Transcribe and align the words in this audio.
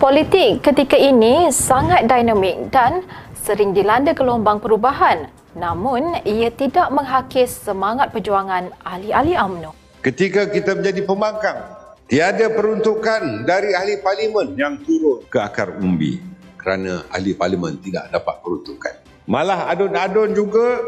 Politik 0.00 0.64
ketika 0.64 0.96
ini 0.96 1.52
sangat 1.52 2.08
dinamik 2.08 2.72
dan 2.72 3.04
sering 3.36 3.76
dilanda 3.76 4.16
gelombang 4.16 4.56
perubahan. 4.56 5.28
Namun, 5.52 6.24
ia 6.24 6.48
tidak 6.48 6.88
menghakis 6.88 7.52
semangat 7.52 8.08
perjuangan 8.08 8.72
ahli-ahli 8.80 9.36
UMNO. 9.36 9.76
Ketika 10.00 10.48
kita 10.48 10.80
menjadi 10.80 11.04
pembangkang, 11.04 11.58
tiada 12.08 12.48
peruntukan 12.48 13.44
dari 13.44 13.76
ahli 13.76 14.00
parlimen 14.00 14.56
yang 14.56 14.80
turun 14.80 15.20
ke 15.28 15.36
akar 15.36 15.76
umbi 15.76 16.16
kerana 16.56 17.04
ahli 17.12 17.36
parlimen 17.36 17.76
tidak 17.84 18.08
dapat 18.08 18.40
peruntukan. 18.40 19.04
Malah 19.28 19.68
adun-adun 19.68 20.32
juga 20.32 20.80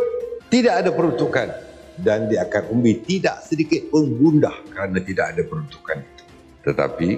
tidak 0.48 0.88
ada 0.88 0.88
peruntukan 0.88 1.52
dan 2.00 2.32
di 2.32 2.40
akar 2.40 2.64
umbi 2.72 2.96
tidak 3.04 3.44
sedikit 3.44 3.92
pun 3.92 4.08
gundah 4.08 4.56
kerana 4.72 5.04
tidak 5.04 5.36
ada 5.36 5.44
peruntukan 5.44 6.00
itu. 6.00 6.24
Tetapi 6.64 7.08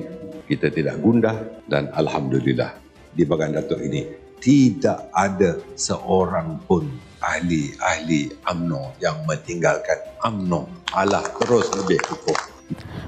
kita 0.44 0.68
tidak 0.68 1.00
gundah 1.00 1.64
dan 1.68 1.88
Alhamdulillah 1.96 2.76
di 3.14 3.22
bagian 3.24 3.56
Datuk 3.56 3.80
ini 3.80 4.04
tidak 4.44 5.08
ada 5.16 5.56
seorang 5.72 6.60
pun 6.68 6.84
ahli-ahli 7.24 8.28
UMNO 8.44 9.00
yang 9.00 9.16
mentinggalkan 9.24 9.96
UMNO. 10.20 10.68
Allah 10.92 11.24
terus 11.40 11.72
lebih 11.72 11.96
kukuh. 12.04 12.36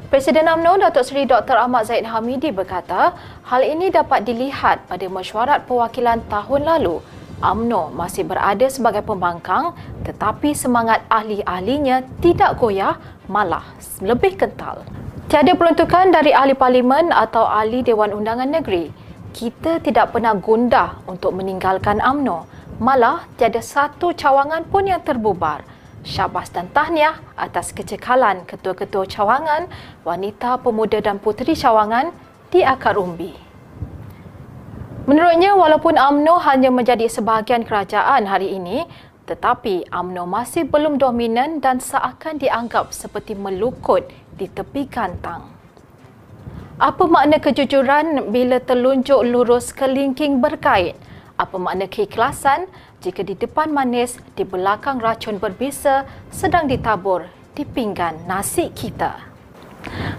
Presiden 0.08 0.48
UMNO 0.48 0.80
Datuk 0.80 1.04
Seri 1.04 1.28
Dr. 1.28 1.60
Ahmad 1.60 1.84
Zaid 1.84 2.08
Hamidi 2.08 2.48
berkata, 2.48 3.12
hal 3.44 3.60
ini 3.60 3.92
dapat 3.92 4.24
dilihat 4.24 4.88
pada 4.88 5.04
mesyuarat 5.04 5.68
perwakilan 5.68 6.24
tahun 6.32 6.62
lalu. 6.64 7.04
UMNO 7.44 7.92
masih 7.92 8.24
berada 8.24 8.64
sebagai 8.72 9.04
pembangkang 9.04 9.76
tetapi 10.08 10.56
semangat 10.56 11.04
ahli-ahlinya 11.12 12.00
tidak 12.24 12.56
goyah 12.56 12.96
malah 13.28 13.76
lebih 14.00 14.40
kental. 14.40 14.88
Tiada 15.26 15.58
peruntukan 15.58 16.14
dari 16.14 16.30
ahli 16.30 16.54
parlimen 16.54 17.10
atau 17.10 17.42
ahli 17.42 17.82
Dewan 17.82 18.14
Undangan 18.14 18.46
Negeri. 18.46 18.94
Kita 19.34 19.82
tidak 19.82 20.14
pernah 20.14 20.38
gundah 20.38 21.02
untuk 21.10 21.34
meninggalkan 21.34 21.98
AMNO. 21.98 22.46
Malah 22.78 23.26
tiada 23.34 23.58
satu 23.58 24.14
cawangan 24.14 24.62
pun 24.70 24.86
yang 24.86 25.02
terbubar. 25.02 25.66
Syabas 26.06 26.54
dan 26.54 26.70
tahniah 26.70 27.18
atas 27.34 27.74
kecekalan 27.74 28.46
ketua-ketua 28.46 29.02
cawangan, 29.10 29.66
wanita, 30.06 30.62
pemuda 30.62 31.02
dan 31.02 31.18
puteri 31.18 31.58
cawangan 31.58 32.14
di 32.54 32.62
akar 32.62 32.94
umbi. 32.94 33.34
Menurutnya, 35.10 35.58
walaupun 35.58 35.98
AMNO 35.98 36.38
hanya 36.46 36.70
menjadi 36.70 37.10
sebahagian 37.10 37.66
kerajaan 37.66 38.30
hari 38.30 38.54
ini, 38.54 38.86
tetapi 39.26 39.90
AMNO 39.90 40.22
masih 40.22 40.70
belum 40.70 41.02
dominan 41.02 41.58
dan 41.58 41.82
seakan 41.82 42.38
dianggap 42.38 42.94
seperti 42.94 43.34
melukut 43.34 44.06
di 44.36 44.46
tepi 44.52 44.84
kantang. 44.88 45.48
Apa 46.76 47.08
makna 47.08 47.40
kejujuran 47.40 48.28
bila 48.28 48.60
telunjuk 48.60 49.24
lurus 49.24 49.72
kelingking 49.72 50.44
berkait? 50.44 50.92
Apa 51.40 51.56
makna 51.56 51.88
keikhlasan 51.88 52.68
jika 53.00 53.24
di 53.24 53.32
depan 53.32 53.72
manis, 53.72 54.20
di 54.36 54.44
belakang 54.44 55.00
racun 55.00 55.40
berbisa 55.40 56.04
sedang 56.28 56.68
ditabur 56.68 57.24
di 57.56 57.64
pinggan 57.64 58.28
nasi 58.28 58.68
kita? 58.76 59.16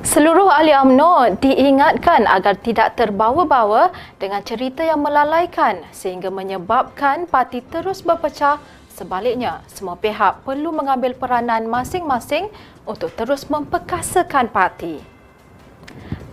Seluruh 0.02 0.48
ahli 0.50 0.72
UMNO 0.74 1.38
diingatkan 1.44 2.24
agar 2.26 2.56
tidak 2.58 2.96
terbawa-bawa 2.98 3.92
dengan 4.18 4.42
cerita 4.42 4.82
yang 4.82 5.04
melalaikan 5.04 5.84
sehingga 5.92 6.32
menyebabkan 6.32 7.28
parti 7.28 7.60
terus 7.62 8.00
berpecah 8.02 8.58
Sebaliknya, 8.98 9.62
semua 9.70 9.94
pihak 9.94 10.42
perlu 10.42 10.74
mengambil 10.74 11.14
peranan 11.14 11.70
masing-masing 11.70 12.50
untuk 12.82 13.14
terus 13.14 13.46
memperkasakan 13.46 14.50
parti. 14.50 14.98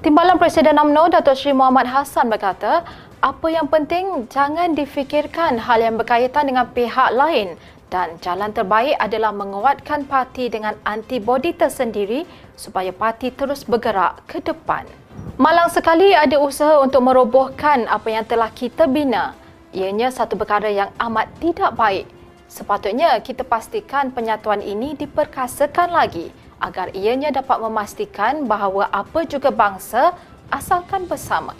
Timbalan 0.00 0.40
Presiden 0.40 0.80
UMNO 0.80 1.12
Datuk 1.12 1.36
Seri 1.36 1.52
Muhammad 1.52 1.92
Hassan 1.92 2.32
berkata, 2.32 2.80
apa 3.20 3.46
yang 3.52 3.68
penting 3.68 4.24
jangan 4.32 4.72
difikirkan 4.72 5.60
hal 5.60 5.76
yang 5.84 6.00
berkaitan 6.00 6.48
dengan 6.48 6.64
pihak 6.72 7.12
lain 7.12 7.60
dan 7.92 8.16
jalan 8.24 8.48
terbaik 8.48 8.96
adalah 8.96 9.36
menguatkan 9.36 10.08
parti 10.08 10.48
dengan 10.48 10.72
antibodi 10.88 11.52
tersendiri 11.52 12.24
supaya 12.56 12.96
parti 12.96 13.28
terus 13.28 13.60
bergerak 13.68 14.24
ke 14.24 14.40
depan. 14.40 14.88
Malang 15.36 15.68
sekali 15.68 16.16
ada 16.16 16.40
usaha 16.40 16.80
untuk 16.80 17.04
merobohkan 17.04 17.84
apa 17.92 18.08
yang 18.08 18.24
telah 18.24 18.48
kita 18.48 18.88
bina. 18.88 19.36
Ianya 19.76 20.08
satu 20.08 20.32
perkara 20.32 20.72
yang 20.72 20.88
amat 20.96 21.28
tidak 21.44 21.76
baik 21.76 22.23
Sepatutnya 22.54 23.18
kita 23.18 23.42
pastikan 23.42 24.14
penyatuan 24.14 24.62
ini 24.62 24.94
diperkasakan 24.94 25.90
lagi 25.90 26.30
agar 26.62 26.94
ianya 26.94 27.34
dapat 27.34 27.58
memastikan 27.58 28.46
bahawa 28.46 28.86
apa 28.94 29.26
juga 29.26 29.50
bangsa 29.50 30.14
asalkan 30.54 31.10
bersama. 31.10 31.58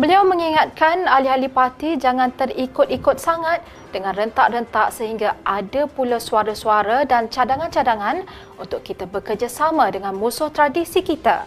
Beliau 0.00 0.24
mengingatkan 0.24 1.04
ahli-ahli 1.04 1.52
parti 1.52 2.00
jangan 2.00 2.32
terikut-ikut 2.32 3.20
sangat 3.20 3.60
dengan 3.92 4.16
rentak-rentak 4.16 4.88
sehingga 4.88 5.36
ada 5.44 5.84
pula 5.84 6.16
suara-suara 6.16 7.04
dan 7.04 7.28
cadangan-cadangan 7.28 8.24
untuk 8.56 8.80
kita 8.88 9.04
bekerjasama 9.04 9.92
dengan 9.92 10.16
musuh 10.16 10.48
tradisi 10.48 11.04
kita. 11.04 11.44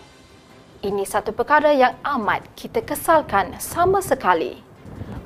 Ini 0.86 1.10
satu 1.10 1.34
perkara 1.34 1.74
yang 1.74 1.98
amat 2.06 2.46
kita 2.54 2.86
kesalkan 2.86 3.58
sama 3.58 3.98
sekali. 3.98 4.67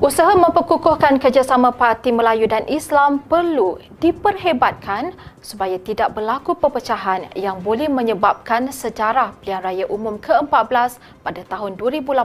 Usaha 0.02 0.34
memperkukuhkan 0.34 1.22
kerjasama 1.22 1.70
Parti 1.78 2.10
Melayu 2.10 2.50
dan 2.50 2.66
Islam 2.66 3.22
perlu 3.22 3.78
diperhebatkan 4.02 5.14
supaya 5.46 5.78
tidak 5.78 6.18
berlaku 6.18 6.58
perpecahan 6.58 7.30
yang 7.38 7.62
boleh 7.62 7.86
menyebabkan 7.86 8.74
sejarah 8.74 9.38
pilihan 9.38 9.62
raya 9.62 9.86
umum 9.94 10.18
ke-14 10.18 10.98
pada 11.22 11.46
tahun 11.46 11.78
2018 11.78 12.18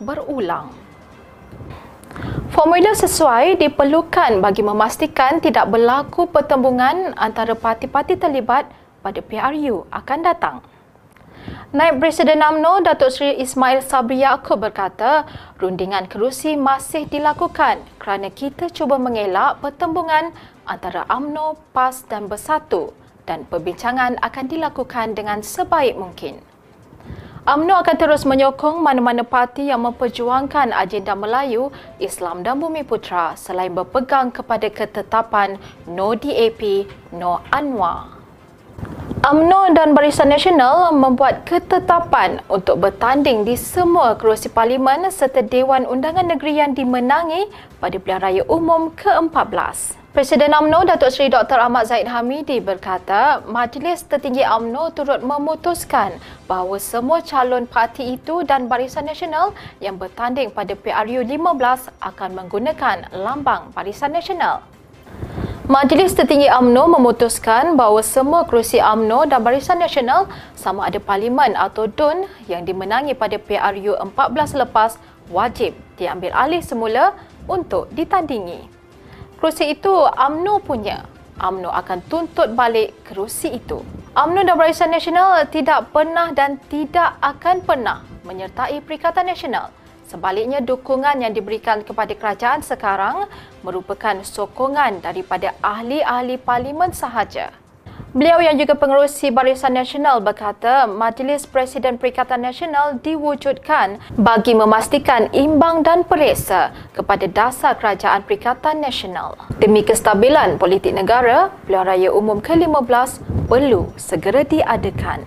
berulang. 0.00 0.72
Formula 2.56 2.96
sesuai 2.96 3.60
diperlukan 3.60 4.40
bagi 4.40 4.64
memastikan 4.64 5.44
tidak 5.44 5.68
berlaku 5.68 6.24
pertembungan 6.24 7.12
antara 7.20 7.52
parti-parti 7.52 8.16
terlibat 8.16 8.64
pada 9.04 9.20
PRU 9.20 9.84
akan 9.92 10.18
datang. 10.24 10.64
Naib 11.74 11.98
Presiden 11.98 12.38
UMNO 12.38 12.86
Datuk 12.86 13.10
Seri 13.10 13.34
Ismail 13.42 13.82
Sabri 13.82 14.22
Yaakob 14.22 14.62
berkata, 14.62 15.26
rundingan 15.58 16.06
kerusi 16.06 16.54
masih 16.54 17.02
dilakukan 17.10 17.82
kerana 17.98 18.30
kita 18.30 18.70
cuba 18.70 18.94
mengelak 18.94 19.58
pertembungan 19.58 20.30
antara 20.70 21.02
UMNO, 21.10 21.58
PAS 21.74 22.06
dan 22.06 22.30
Bersatu 22.30 22.94
dan 23.26 23.42
perbincangan 23.50 24.22
akan 24.22 24.44
dilakukan 24.46 25.18
dengan 25.18 25.42
sebaik 25.42 25.98
mungkin. 25.98 26.38
UMNO 27.42 27.74
akan 27.82 27.96
terus 27.98 28.22
menyokong 28.22 28.78
mana-mana 28.78 29.26
parti 29.26 29.66
yang 29.66 29.82
memperjuangkan 29.82 30.70
agenda 30.70 31.18
Melayu, 31.18 31.74
Islam 31.98 32.46
dan 32.46 32.62
Bumi 32.62 32.86
Putra 32.86 33.34
selain 33.34 33.74
berpegang 33.74 34.30
kepada 34.30 34.70
ketetapan 34.70 35.58
No 35.90 36.14
DAP, 36.14 36.86
No 37.10 37.42
Anwar. 37.50 38.23
UMNO 39.24 39.72
dan 39.72 39.96
Barisan 39.96 40.28
Nasional 40.28 40.92
membuat 40.92 41.48
ketetapan 41.48 42.44
untuk 42.44 42.76
bertanding 42.76 43.48
di 43.48 43.56
semua 43.56 44.20
kerusi 44.20 44.52
parlimen 44.52 45.08
serta 45.08 45.40
Dewan 45.40 45.88
Undangan 45.88 46.28
Negeri 46.28 46.60
yang 46.60 46.76
dimenangi 46.76 47.48
pada 47.80 47.96
pilihan 47.96 48.20
raya 48.20 48.42
umum 48.52 48.92
ke-14. 48.92 49.96
Presiden 50.12 50.52
UMNO 50.52 50.84
Datuk 50.84 51.08
Seri 51.08 51.32
Dr. 51.32 51.56
Ahmad 51.56 51.88
Zaid 51.88 52.04
Hamidi 52.04 52.60
berkata, 52.60 53.40
Majlis 53.48 54.04
Tertinggi 54.04 54.44
UMNO 54.44 54.92
turut 54.92 55.24
memutuskan 55.24 56.20
bahawa 56.44 56.76
semua 56.76 57.24
calon 57.24 57.64
parti 57.64 58.20
itu 58.20 58.44
dan 58.44 58.68
Barisan 58.68 59.08
Nasional 59.08 59.56
yang 59.80 59.96
bertanding 59.96 60.52
pada 60.52 60.76
PRU 60.76 61.24
15 61.24 61.96
akan 61.96 62.30
menggunakan 62.44 63.08
lambang 63.16 63.72
Barisan 63.72 64.12
Nasional. 64.12 64.73
Majlis 65.64 66.12
Tertinggi 66.12 66.44
AMNO 66.44 66.92
memutuskan 66.92 67.72
bahawa 67.72 68.04
semua 68.04 68.44
kerusi 68.44 68.76
AMNO 68.84 69.32
dan 69.32 69.40
Barisan 69.40 69.80
Nasional 69.80 70.28
sama 70.52 70.92
ada 70.92 71.00
Parlimen 71.00 71.56
atau 71.56 71.88
DUN 71.88 72.28
yang 72.52 72.68
dimenangi 72.68 73.16
pada 73.16 73.40
PRU 73.40 73.96
14 73.96 74.60
lepas 74.60 75.00
wajib 75.32 75.72
diambil 75.96 76.36
alih 76.36 76.60
semula 76.60 77.16
untuk 77.48 77.88
ditandingi. 77.96 78.68
Kerusi 79.40 79.72
itu 79.72 79.88
AMNO 80.04 80.60
punya. 80.60 81.08
AMNO 81.40 81.72
akan 81.72 81.98
tuntut 82.12 82.52
balik 82.52 82.92
kerusi 83.08 83.56
itu. 83.56 83.80
AMNO 84.12 84.44
dan 84.44 84.60
Barisan 84.60 84.92
Nasional 84.92 85.48
tidak 85.48 85.88
pernah 85.96 86.28
dan 86.36 86.60
tidak 86.68 87.16
akan 87.24 87.64
pernah 87.64 88.04
menyertai 88.28 88.84
Perikatan 88.84 89.32
Nasional 89.32 89.72
Sebaliknya, 90.04 90.60
dukungan 90.60 91.24
yang 91.24 91.32
diberikan 91.32 91.80
kepada 91.80 92.12
kerajaan 92.12 92.60
sekarang 92.60 93.24
merupakan 93.64 94.20
sokongan 94.20 95.00
daripada 95.00 95.56
ahli-ahli 95.64 96.36
parlimen 96.36 96.92
sahaja. 96.92 97.56
Beliau 98.14 98.38
yang 98.38 98.54
juga 98.54 98.78
pengerusi 98.78 99.34
Barisan 99.34 99.74
Nasional 99.74 100.22
berkata 100.22 100.86
Majlis 100.86 101.50
Presiden 101.50 101.98
Perikatan 101.98 102.46
Nasional 102.46 103.02
diwujudkan 103.02 103.98
bagi 104.14 104.54
memastikan 104.54 105.26
imbang 105.34 105.82
dan 105.82 106.06
periksa 106.06 106.70
kepada 106.94 107.26
dasar 107.26 107.74
kerajaan 107.74 108.22
Perikatan 108.22 108.78
Nasional. 108.78 109.34
Demi 109.58 109.82
kestabilan 109.82 110.62
politik 110.62 110.94
negara, 110.94 111.50
Pilihan 111.66 111.90
Raya 111.90 112.10
Umum 112.14 112.38
ke-15 112.38 113.18
perlu 113.50 113.90
segera 113.98 114.46
diadakan. 114.46 115.26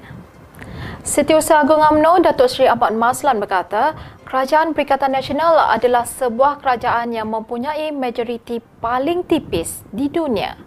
Setiausaha 1.04 1.68
Agung 1.68 1.84
UMNO 1.84 2.24
Datuk 2.24 2.48
Seri 2.48 2.72
Ahmad 2.72 2.96
Maslan 2.96 3.44
berkata, 3.44 4.00
Kerajaan 4.28 4.76
Perikatan 4.76 5.16
Nasional 5.16 5.56
adalah 5.72 6.04
sebuah 6.04 6.60
kerajaan 6.60 7.16
yang 7.16 7.32
mempunyai 7.32 7.96
majoriti 7.96 8.60
paling 8.84 9.24
tipis 9.24 9.88
di 9.96 10.12
dunia. 10.12 10.60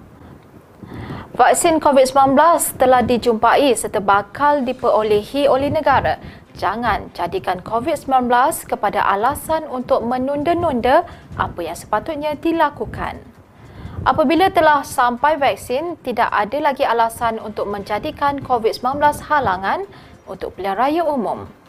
Vaksin 1.36 1.76
COVID-19 1.76 2.40
telah 2.80 3.04
dijumpai 3.04 3.76
serta 3.76 4.00
bakal 4.00 4.64
diperolehi 4.64 5.44
oleh 5.44 5.68
negara. 5.68 6.16
Jangan 6.56 7.12
jadikan 7.12 7.60
COVID-19 7.60 8.32
kepada 8.64 9.04
alasan 9.04 9.68
untuk 9.68 10.08
menunda-nunda 10.08 11.04
apa 11.36 11.60
yang 11.60 11.76
sepatutnya 11.76 12.40
dilakukan. 12.40 13.20
Apabila 14.08 14.48
telah 14.48 14.80
sampai 14.88 15.36
vaksin, 15.36 16.00
tidak 16.00 16.32
ada 16.32 16.72
lagi 16.72 16.88
alasan 16.88 17.36
untuk 17.36 17.68
menjadikan 17.68 18.40
COVID-19 18.40 19.04
halangan 19.28 19.84
untuk 20.24 20.56
pilihan 20.56 20.80
raya 20.80 21.04
umum. 21.04 21.59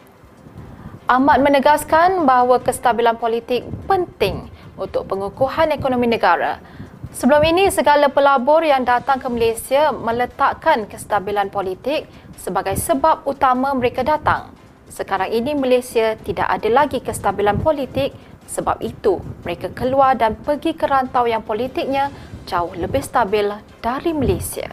Ahmad 1.11 1.43
menegaskan 1.43 2.23
bahawa 2.23 2.63
kestabilan 2.63 3.19
politik 3.19 3.67
penting 3.83 4.47
untuk 4.79 5.11
pengukuhan 5.11 5.67
ekonomi 5.75 6.07
negara 6.07 6.63
Sebelum 7.11 7.43
ini, 7.43 7.67
segala 7.67 8.07
pelabur 8.07 8.63
yang 8.63 8.87
datang 8.87 9.19
ke 9.19 9.27
Malaysia 9.27 9.91
meletakkan 9.91 10.87
kestabilan 10.87 11.51
politik 11.51 12.07
sebagai 12.39 12.79
sebab 12.79 13.27
utama 13.27 13.75
mereka 13.75 14.07
datang. 14.07 14.55
Sekarang 14.87 15.27
ini, 15.27 15.51
Malaysia 15.51 16.15
tidak 16.23 16.47
ada 16.47 16.71
lagi 16.71 17.03
kestabilan 17.03 17.59
politik 17.59 18.15
sebab 18.47 18.79
itu 18.79 19.19
mereka 19.43 19.67
keluar 19.75 20.15
dan 20.15 20.39
pergi 20.39 20.71
ke 20.71 20.87
rantau 20.87 21.27
yang 21.27 21.43
politiknya 21.43 22.15
jauh 22.47 22.71
lebih 22.71 23.03
stabil 23.03 23.51
dari 23.83 24.15
Malaysia. 24.15 24.71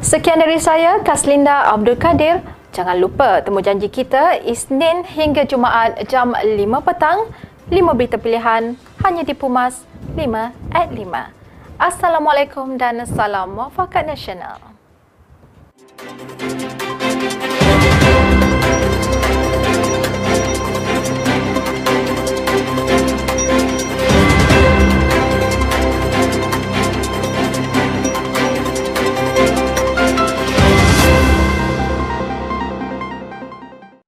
Sekian 0.00 0.40
dari 0.40 0.56
saya, 0.56 1.04
Kaslinda 1.04 1.68
Abdul 1.68 2.00
Kadir. 2.00 2.40
Jangan 2.78 2.94
lupa 2.94 3.42
temu 3.42 3.58
janji 3.58 3.90
kita 3.90 4.38
Isnin 4.38 5.02
hingga 5.02 5.42
Jumaat 5.42 5.98
jam 6.06 6.30
5 6.30 6.46
petang. 6.86 7.26
5 7.74 7.74
berita 7.98 8.22
pilihan 8.22 8.78
hanya 9.02 9.26
di 9.26 9.34
Pumas 9.34 9.82
5 10.14 10.54
at 10.70 10.86
5. 10.86 11.34
Assalamualaikum 11.74 12.78
dan 12.78 13.02
salam 13.02 13.58
muafakat 13.58 14.06
nasional. 14.06 14.62
Thank 15.98 16.30
you. 16.30 16.37